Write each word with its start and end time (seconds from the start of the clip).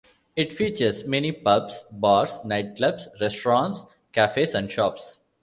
It 0.35 0.51
features 0.51 1.05
many 1.05 1.31
pubs, 1.31 1.83
bars, 1.91 2.39
nightclubs, 2.43 3.05
restaurants, 3.21 3.85
cafes 4.13 4.55
and 4.55 4.71
shops. 4.71 5.19